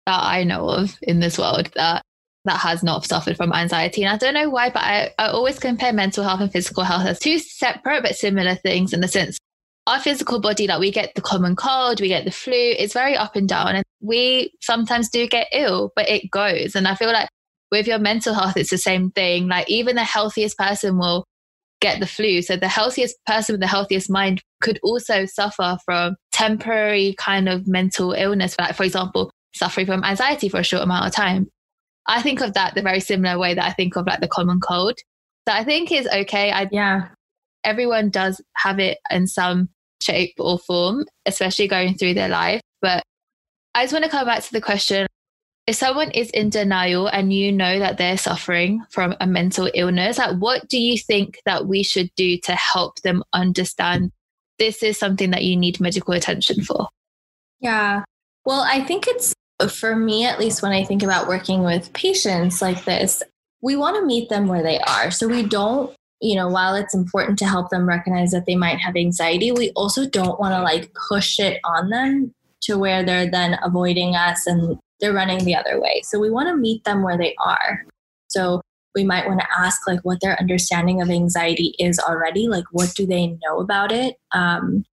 [0.06, 2.04] that I know of in this world that
[2.46, 4.04] that has not suffered from anxiety.
[4.04, 7.06] And I don't know why, but I, I always compare mental health and physical health
[7.06, 9.38] as two separate but similar things in the sense
[9.88, 13.16] our physical body, like we get the common cold, we get the flu, it's very
[13.16, 13.76] up and down.
[13.76, 16.76] And we sometimes do get ill, but it goes.
[16.76, 17.30] And I feel like
[17.72, 19.48] with your mental health, it's the same thing.
[19.48, 21.26] Like even the healthiest person will
[21.82, 22.42] get the flu.
[22.42, 27.68] So the healthiest person with the healthiest mind could also suffer from temporary kind of
[27.68, 28.56] mental illness.
[28.58, 31.50] Like, for example, suffering from anxiety for a short amount of time.
[32.06, 34.60] I think of that the very similar way that I think of like the common
[34.60, 34.98] cold.
[35.48, 36.52] So I think is okay.
[36.52, 37.10] I yeah.
[37.64, 39.70] Everyone does have it in some
[40.02, 42.62] shape or form, especially going through their life.
[42.82, 43.04] But
[43.74, 45.08] I just want to come back to the question
[45.66, 50.18] if someone is in denial and you know that they're suffering from a mental illness,
[50.18, 54.12] like what do you think that we should do to help them understand
[54.60, 56.90] this is something that you need medical attention for?
[57.62, 58.04] Yeah.
[58.46, 59.34] Well, I think it's
[59.70, 63.24] for me, at least when I think about working with patients like this,
[63.62, 65.12] we want to meet them where they are.
[65.12, 68.80] So we don't, you know, while it's important to help them recognize that they might
[68.80, 73.30] have anxiety, we also don't want to like push it on them to where they're
[73.30, 76.02] then avoiding us and they're running the other way.
[76.04, 77.86] So we want to meet them where they are.
[78.30, 78.62] So
[78.96, 82.94] we might want to ask like what their understanding of anxiety is already like what
[82.96, 84.86] do they know about it um,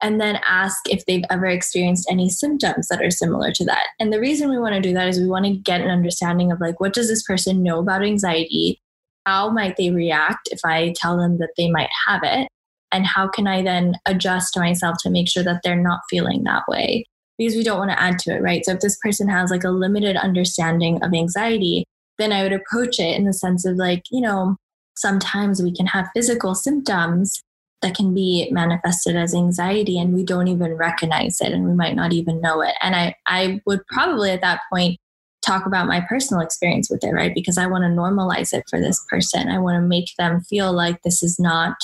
[0.00, 3.86] and then ask if they've ever experienced any symptoms that are similar to that.
[3.98, 6.52] And the reason we want to do that is we want to get an understanding
[6.52, 8.80] of like what does this person know about anxiety?
[9.26, 12.48] How might they react if I tell them that they might have it?
[12.90, 16.62] And how can I then adjust myself to make sure that they're not feeling that
[16.68, 17.04] way?
[17.36, 18.64] Because we don't want to add to it, right?
[18.64, 21.84] So if this person has like a limited understanding of anxiety,
[22.18, 24.56] then I would approach it in the sense of like, you know,
[24.96, 27.40] sometimes we can have physical symptoms
[27.82, 31.94] that can be manifested as anxiety and we don't even recognize it and we might
[31.94, 32.74] not even know it.
[32.80, 34.98] And i i would probably at that point
[35.44, 37.34] talk about my personal experience with it right?
[37.34, 39.48] Because i want to normalize it for this person.
[39.48, 41.76] I want to make them feel like this is not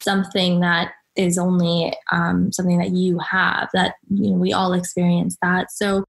[0.00, 5.36] something that is only um, something that you have that you know we all experience
[5.42, 5.70] that.
[5.72, 6.04] So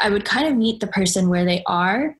[0.00, 2.16] i would kind of meet the person where they are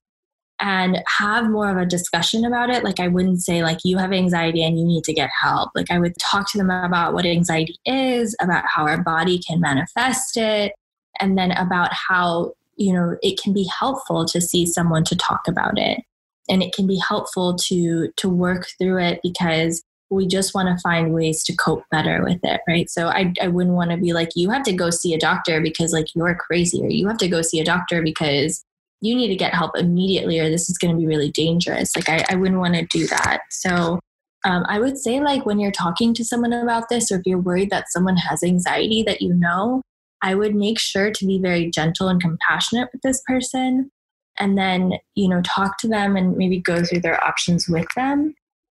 [0.60, 2.84] and have more of a discussion about it.
[2.84, 5.70] Like I wouldn't say like you have anxiety and you need to get help.
[5.74, 9.60] Like I would talk to them about what anxiety is, about how our body can
[9.60, 10.72] manifest it,
[11.18, 15.42] and then about how, you know, it can be helpful to see someone to talk
[15.48, 16.02] about it.
[16.48, 20.82] And it can be helpful to to work through it because we just want to
[20.82, 22.90] find ways to cope better with it, right?
[22.90, 25.60] So I, I wouldn't want to be like, you have to go see a doctor
[25.60, 28.64] because like you're crazy, or you have to go see a doctor because
[29.00, 31.96] you need to get help immediately or this is going to be really dangerous.
[31.96, 33.40] Like, I, I wouldn't want to do that.
[33.50, 33.98] So,
[34.44, 37.38] um, I would say, like, when you're talking to someone about this, or if you're
[37.38, 39.82] worried that someone has anxiety that you know,
[40.22, 43.90] I would make sure to be very gentle and compassionate with this person.
[44.38, 48.34] And then, you know, talk to them and maybe go through their options with them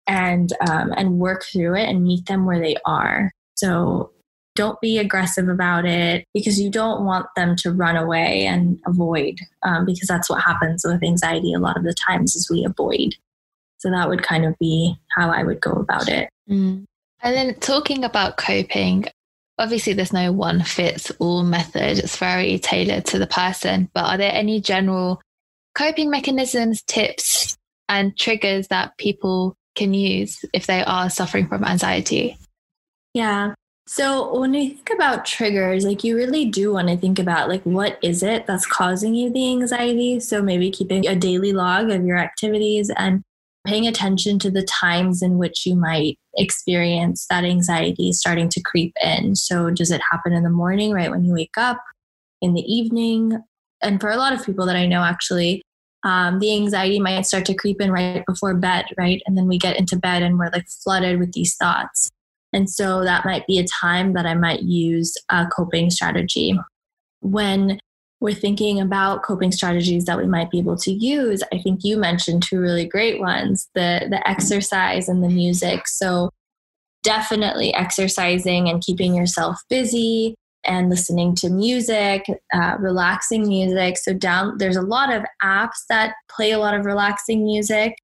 [0.06, 3.30] and um, and work through it and meet them where they are.
[3.56, 4.12] So
[4.61, 9.38] don't be aggressive about it because you don't want them to run away and avoid
[9.62, 13.14] um, because that's what happens with anxiety a lot of the times is we avoid.
[13.79, 16.29] So that would kind of be how i would go about it.
[16.51, 16.85] Mm.
[17.23, 19.07] and then talking about coping
[19.59, 21.99] obviously there's no one fits all method.
[21.99, 25.23] It's very tailored to the person but are there any general
[25.75, 27.57] coping mechanisms tips
[27.88, 32.37] and triggers that people can use if they are suffering from anxiety?
[33.14, 33.55] Yeah
[33.92, 37.62] so when you think about triggers, like you really do want to think about like
[37.64, 40.20] what is it that's causing you the anxiety?
[40.20, 43.24] So maybe keeping a daily log of your activities and
[43.66, 48.92] paying attention to the times in which you might experience that anxiety starting to creep
[49.03, 49.35] in.
[49.35, 51.83] So does it happen in the morning, right when you wake up,
[52.40, 53.42] in the evening?
[53.83, 55.62] And for a lot of people that I know actually,
[56.05, 59.20] um, the anxiety might start to creep in right before bed, right?
[59.26, 62.09] And then we get into bed and we're like flooded with these thoughts.
[62.52, 66.58] And so that might be a time that I might use a coping strategy.
[67.20, 67.78] When
[68.20, 71.96] we're thinking about coping strategies that we might be able to use, I think you
[71.96, 75.86] mentioned two really great ones the, the exercise and the music.
[75.86, 76.30] So
[77.02, 80.34] definitely exercising and keeping yourself busy
[80.66, 83.96] and listening to music, uh, relaxing music.
[83.96, 87.94] So down there's a lot of apps that play a lot of relaxing music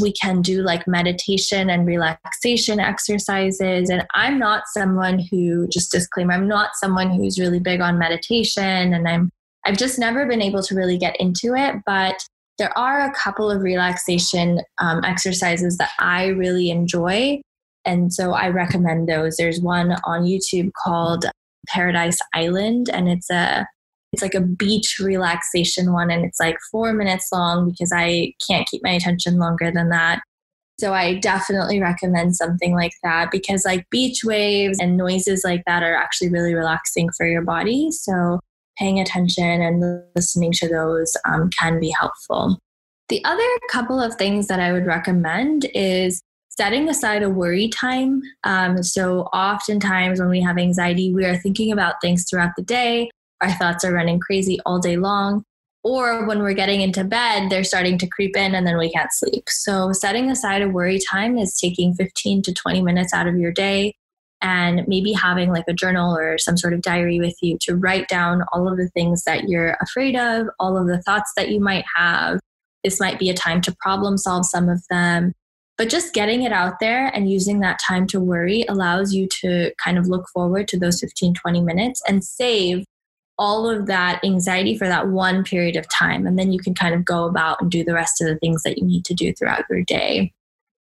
[0.00, 3.90] we can do like meditation and relaxation exercises.
[3.90, 8.94] And I'm not someone who, just disclaimer, I'm not someone who's really big on meditation
[8.94, 9.30] and I'm
[9.66, 12.24] I've just never been able to really get into it, but
[12.58, 17.40] there are a couple of relaxation um, exercises that I really enjoy.
[17.84, 19.36] And so I recommend those.
[19.36, 21.26] There's one on YouTube called
[21.68, 23.66] Paradise Island, and it's a
[24.12, 28.66] it's like a beach relaxation one and it's like four minutes long because I can't
[28.68, 30.20] keep my attention longer than that.
[30.80, 35.82] So I definitely recommend something like that because like beach waves and noises like that
[35.82, 37.90] are actually really relaxing for your body.
[37.90, 38.40] So
[38.78, 42.58] paying attention and listening to those um, can be helpful.
[43.10, 48.22] The other couple of things that I would recommend is setting aside a worry time.
[48.44, 53.10] Um, so, oftentimes when we have anxiety, we are thinking about things throughout the day
[53.40, 55.44] our thoughts are running crazy all day long.
[55.82, 59.12] Or when we're getting into bed, they're starting to creep in and then we can't
[59.12, 59.48] sleep.
[59.48, 63.50] So, setting aside a worry time is taking 15 to 20 minutes out of your
[63.50, 63.94] day
[64.42, 68.08] and maybe having like a journal or some sort of diary with you to write
[68.08, 71.60] down all of the things that you're afraid of, all of the thoughts that you
[71.60, 72.40] might have.
[72.84, 75.32] This might be a time to problem solve some of them.
[75.76, 79.72] But just getting it out there and using that time to worry allows you to
[79.82, 82.84] kind of look forward to those 15, 20 minutes and save
[83.40, 86.26] all of that anxiety for that one period of time.
[86.26, 88.62] And then you can kind of go about and do the rest of the things
[88.62, 90.32] that you need to do throughout your day.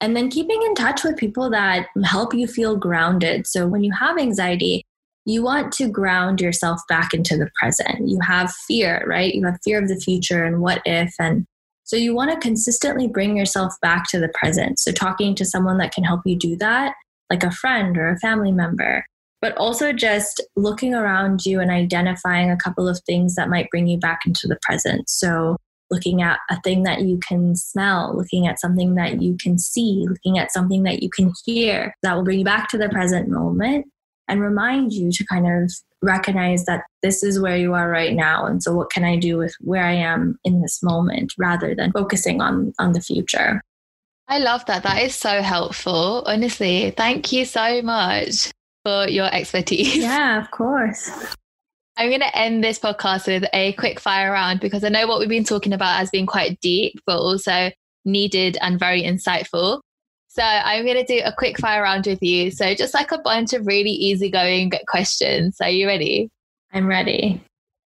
[0.00, 3.46] And then keeping in touch with people that help you feel grounded.
[3.46, 4.86] So when you have anxiety,
[5.26, 8.08] you want to ground yourself back into the present.
[8.08, 9.34] You have fear, right?
[9.34, 11.14] You have fear of the future and what if.
[11.18, 11.44] And
[11.84, 14.78] so you want to consistently bring yourself back to the present.
[14.78, 16.94] So talking to someone that can help you do that,
[17.28, 19.04] like a friend or a family member,
[19.40, 23.86] but also just looking around you and identifying a couple of things that might bring
[23.86, 25.08] you back into the present.
[25.08, 25.56] So,
[25.90, 30.04] looking at a thing that you can smell, looking at something that you can see,
[30.06, 33.28] looking at something that you can hear that will bring you back to the present
[33.28, 33.86] moment
[34.28, 35.72] and remind you to kind of
[36.02, 38.44] recognize that this is where you are right now.
[38.44, 41.92] And so what can i do with where i am in this moment rather than
[41.92, 43.62] focusing on on the future?
[44.30, 44.82] I love that.
[44.82, 46.22] That is so helpful.
[46.26, 48.52] Honestly thank you so much
[48.88, 49.96] for your expertise.
[50.08, 51.10] Yeah, of course.
[51.96, 55.18] I'm going to end this podcast with a quick fire round because I know what
[55.18, 57.70] we've been talking about has been quite deep, but also
[58.04, 59.80] needed and very insightful.
[60.28, 62.50] So I'm going to do a quick fire round with you.
[62.50, 65.56] So just like a bunch of really easygoing questions.
[65.60, 66.30] Are you ready?
[66.72, 67.42] I'm ready.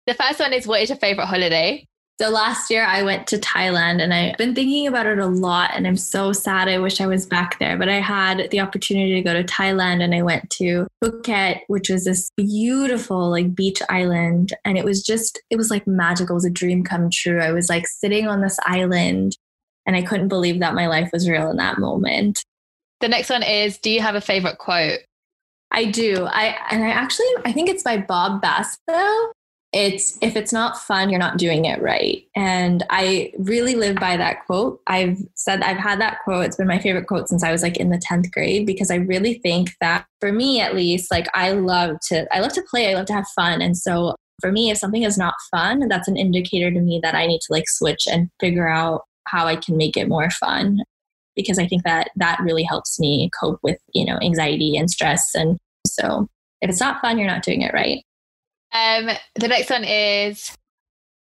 [0.07, 1.86] The first one is What is your favorite holiday?
[2.19, 5.69] So last year I went to Thailand and I've been thinking about it a lot
[5.75, 6.67] and I'm so sad.
[6.67, 10.01] I wish I was back there, but I had the opportunity to go to Thailand
[10.01, 14.53] and I went to Phuket, which was this beautiful like beach island.
[14.65, 16.34] And it was just, it was like magical.
[16.34, 17.39] It was a dream come true.
[17.39, 19.38] I was like sitting on this island
[19.86, 22.43] and I couldn't believe that my life was real in that moment.
[22.99, 25.01] The next one is Do you have a favorite quote?
[25.69, 26.25] I do.
[26.25, 29.33] I and I actually I think it's by Bob Basile
[29.78, 32.25] it's if it's not fun you're not doing it right.
[32.36, 34.82] And i really live by that quote.
[34.88, 36.46] I've said i've had that quote.
[36.46, 38.96] It's been my favorite quote since i was like in the 10th grade because i
[38.96, 42.90] really think that for me at least like i love to i love to play.
[42.90, 43.62] I love to have fun.
[43.62, 47.15] And so for me if something is not fun that's an indicator to me that
[47.15, 50.80] i need to like switch and figure out how i can make it more fun
[51.36, 55.34] because i think that that really helps me cope with you know anxiety and stress.
[55.34, 56.28] And so
[56.62, 58.04] if it's not fun, you're not doing it right.
[58.73, 60.55] Um, the next one is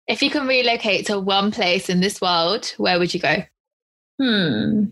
[0.06, 3.44] if you can relocate to one place in this world, where would you go?
[4.20, 4.84] Hmm.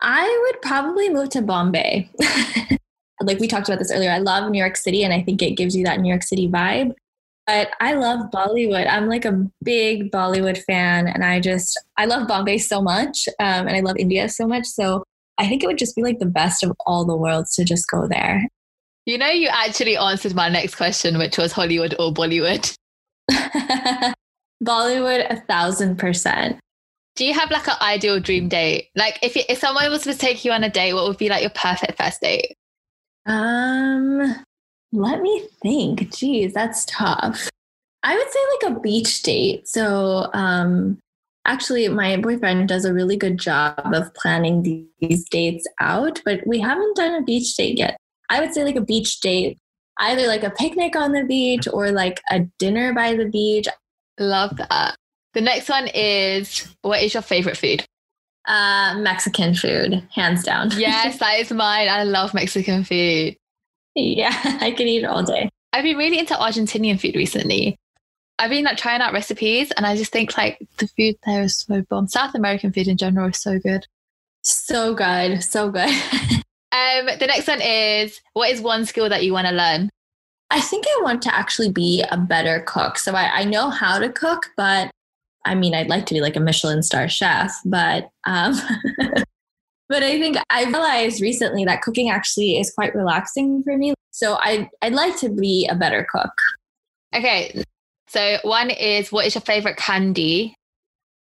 [0.00, 2.10] I would probably move to Bombay.
[3.20, 5.56] like we talked about this earlier, I love New York City and I think it
[5.56, 6.92] gives you that New York City vibe.
[7.46, 8.86] But I love Bollywood.
[8.88, 13.66] I'm like a big Bollywood fan and I just, I love Bombay so much um,
[13.66, 14.66] and I love India so much.
[14.66, 15.02] So
[15.38, 17.88] I think it would just be like the best of all the worlds to just
[17.88, 18.46] go there.
[19.08, 22.74] You know, you actually answered my next question, which was Hollywood or Bollywood.
[24.62, 26.60] Bollywood, a thousand percent.
[27.16, 28.90] Do you have like an ideal dream date?
[28.94, 31.30] Like, if you, if someone was to take you on a date, what would be
[31.30, 32.54] like your perfect first date?
[33.24, 34.44] Um,
[34.92, 36.14] let me think.
[36.14, 37.48] Geez, that's tough.
[38.02, 38.38] I would say
[38.68, 39.66] like a beach date.
[39.66, 40.98] So, um,
[41.46, 46.60] actually, my boyfriend does a really good job of planning these dates out, but we
[46.60, 47.96] haven't done a beach date yet.
[48.30, 49.58] I would say like a beach date,
[49.98, 53.68] either like a picnic on the beach or like a dinner by the beach.
[54.18, 54.96] Love that.
[55.34, 57.84] The next one is what is your favorite food?
[58.46, 60.70] Uh, Mexican food, hands down.
[60.76, 61.88] yes, that is mine.
[61.88, 63.36] I love Mexican food.
[63.94, 65.50] Yeah, I can eat it all day.
[65.72, 67.76] I've been really into Argentinian food recently.
[68.38, 71.58] I've been like trying out recipes and I just think like the food there is
[71.58, 72.06] so bomb.
[72.08, 73.86] South American food in general is so good.
[74.42, 75.42] So good.
[75.42, 75.90] So good.
[76.72, 79.88] um, the next one is what is one skill that you want to learn?
[80.50, 82.98] I think I want to actually be a better cook.
[82.98, 84.90] So I, I know how to cook, but
[85.44, 88.54] I mean, I'd like to be like a Michelin star chef, but um,
[89.88, 93.94] but I think I realized recently that cooking actually is quite relaxing for me.
[94.10, 96.32] So I I'd like to be a better cook.
[97.14, 97.62] Okay,
[98.08, 100.54] so one is what is your favorite candy?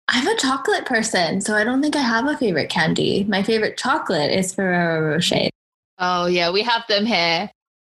[0.09, 3.25] I'm a chocolate person, so I don't think I have a favorite candy.
[3.25, 5.51] My favorite chocolate is Ferrero Rocher.
[5.99, 7.51] Oh yeah, we have them here.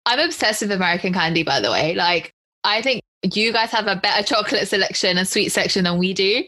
[0.06, 1.96] I'm obsessed with American candy, by the way.
[1.96, 2.34] Like,
[2.64, 6.44] I think you guys have a better chocolate selection and sweet section than we do.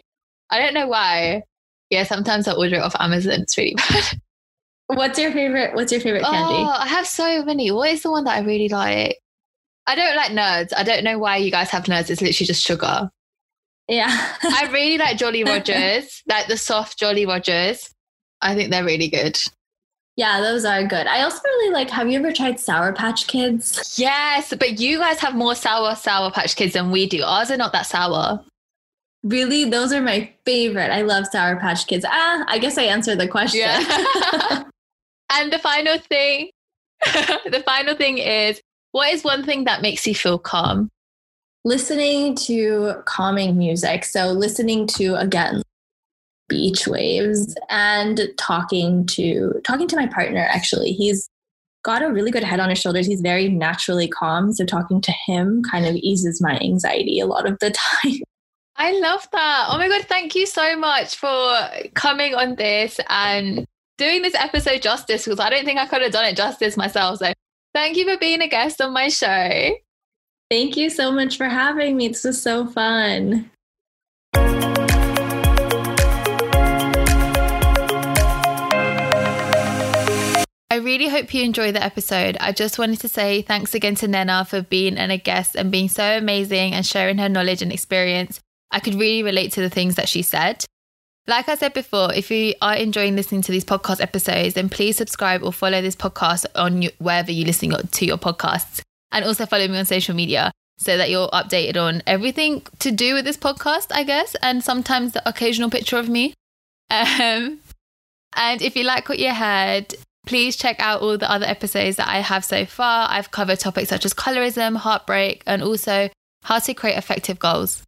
[0.49, 1.43] I don't know why.
[1.89, 3.41] Yeah, sometimes I order it off Amazon.
[3.41, 4.21] It's really bad.
[4.87, 5.75] What's your favorite?
[5.75, 6.63] What's your favorite candy?
[6.63, 7.69] Oh, I have so many.
[7.71, 9.17] What is the one that I really like?
[9.85, 10.73] I don't like nerds.
[10.75, 12.09] I don't know why you guys have nerds.
[12.09, 13.09] It's literally just sugar.
[13.89, 14.35] Yeah.
[14.43, 17.93] I really like Jolly Rogers, like the soft Jolly Rogers.
[18.41, 19.37] I think they're really good.
[20.15, 21.07] Yeah, those are good.
[21.07, 23.95] I also really like, have you ever tried Sour Patch Kids?
[23.97, 27.23] Yes, but you guys have more sour Sour Patch Kids than we do.
[27.23, 28.43] Ours are not that sour.
[29.23, 29.65] Really?
[29.65, 30.91] Those are my favorite.
[30.91, 32.05] I love Sour Patch Kids.
[32.07, 33.61] Ah, I guess I answered the question.
[33.61, 34.63] Yeah.
[35.33, 36.49] and the final thing,
[37.45, 38.61] the final thing is
[38.91, 40.89] what is one thing that makes you feel calm?
[41.65, 44.05] Listening to calming music.
[44.05, 45.61] So, listening to, again,
[46.49, 51.29] beach waves and talking to talking to my partner actually he's
[51.83, 55.13] got a really good head on his shoulders he's very naturally calm so talking to
[55.27, 57.69] him kind of eases my anxiety a lot of the
[58.03, 58.19] time
[58.81, 59.67] I love that.
[59.69, 61.53] Oh my God, thank you so much for
[61.95, 63.65] coming on this and
[63.97, 67.19] doing this episode justice because I don't think I could have done it justice myself.
[67.19, 67.33] So
[67.73, 69.75] thank you for being a guest on my show.
[70.49, 72.07] Thank you so much for having me.
[72.07, 73.51] This was so fun.
[80.71, 82.35] I really hope you enjoy the episode.
[82.39, 85.89] I just wanted to say thanks again to Nena for being a guest and being
[85.89, 88.39] so amazing and sharing her knowledge and experience.
[88.71, 90.65] I could really relate to the things that she said.
[91.27, 94.97] Like I said before, if you are enjoying listening to these podcast episodes, then please
[94.97, 98.81] subscribe or follow this podcast on wherever you listen to your podcasts.
[99.11, 103.13] And also follow me on social media so that you're updated on everything to do
[103.13, 106.33] with this podcast, I guess, and sometimes the occasional picture of me.
[106.89, 107.59] Um,
[108.35, 109.93] and if you like what you heard,
[110.25, 113.07] please check out all the other episodes that I have so far.
[113.09, 116.09] I've covered topics such as colorism, heartbreak, and also
[116.43, 117.83] how to create effective goals.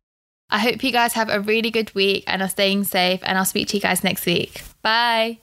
[0.49, 3.45] I hope you guys have a really good week and are staying safe, and I'll
[3.45, 4.63] speak to you guys next week.
[4.82, 5.39] Bye.